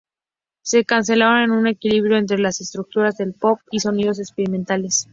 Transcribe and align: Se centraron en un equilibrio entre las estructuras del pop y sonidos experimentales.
Se 0.63 0.83
centraron 0.83 1.43
en 1.43 1.51
un 1.51 1.67
equilibrio 1.67 2.17
entre 2.17 2.39
las 2.39 2.59
estructuras 2.59 3.17
del 3.17 3.35
pop 3.35 3.59
y 3.69 3.81
sonidos 3.81 4.17
experimentales. 4.17 5.07